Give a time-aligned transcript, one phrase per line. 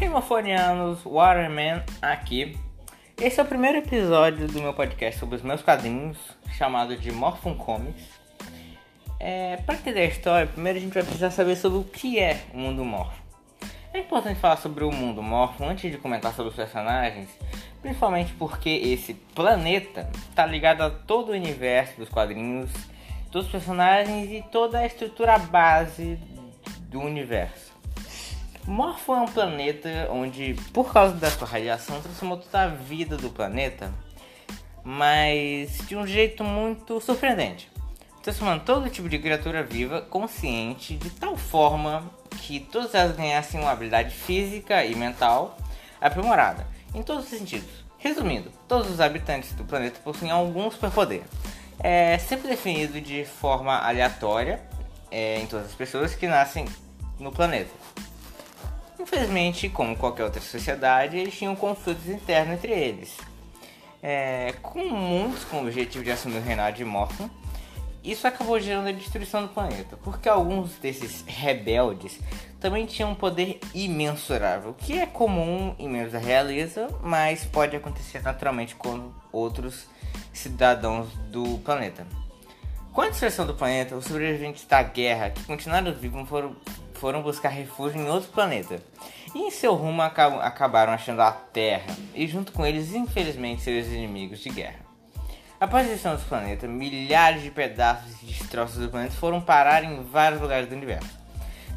[0.00, 2.58] Shimofonianos, Waterman aqui.
[3.20, 6.16] Esse é o primeiro episódio do meu podcast sobre os meus quadrinhos,
[6.56, 8.18] chamado de Morphon Comics.
[9.18, 12.44] É, para entender a história, primeiro a gente vai precisar saber sobre o que é
[12.54, 13.22] o mundo morfo.
[13.92, 17.28] É importante falar sobre o mundo morfo antes de comentar sobre os personagens,
[17.82, 22.70] principalmente porque esse planeta está ligado a todo o universo dos quadrinhos,
[23.30, 26.18] todos os personagens e toda a estrutura base
[26.88, 27.69] do universo.
[28.66, 33.30] Morpho é um planeta onde, por causa da sua radiação, transformou toda a vida do
[33.30, 33.92] planeta,
[34.84, 37.70] mas de um jeito muito surpreendente.
[38.22, 42.10] Transformando todo tipo de criatura viva consciente de tal forma
[42.42, 45.56] que todas elas ganhassem uma habilidade física e mental
[46.00, 47.84] aprimorada, em todos os sentidos.
[47.96, 51.22] Resumindo, todos os habitantes do planeta possuem algum superpoder.
[51.78, 54.60] É sempre definido de forma aleatória
[55.10, 56.66] é, em todas as pessoas que nascem
[57.18, 57.70] no planeta.
[59.00, 63.16] Infelizmente, como qualquer outra sociedade, eles tinham conflitos internos entre eles.
[64.02, 67.30] É, com muitos com o objetivo de assumir o reinado de Morphin,
[68.04, 72.18] isso acabou gerando a destruição do planeta, porque alguns desses rebeldes
[72.60, 78.22] também tinham um poder imensurável, que é comum em membros da realeza, mas pode acontecer
[78.22, 79.86] naturalmente com outros
[80.32, 82.06] cidadãos do planeta.
[82.92, 86.56] Com a destruição do planeta, os sobreviventes da guerra que continuaram vivos foram
[87.00, 88.80] foram buscar refúgio em outro planeta.
[89.34, 94.40] E em seu rumo acabaram achando a Terra, e junto com eles, infelizmente, seus inimigos
[94.40, 94.80] de guerra.
[95.58, 100.02] Após a destruição do planeta, milhares de pedaços e destroços do planeta foram parar em
[100.04, 101.10] vários lugares do universo,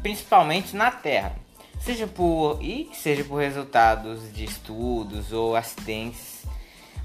[0.02, 1.32] principalmente na Terra,
[1.80, 6.44] seja por e seja por resultados de estudos ou acidentes.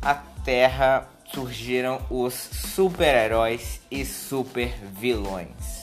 [0.01, 5.78] A Terra surgiram os super-heróis e super-vilões.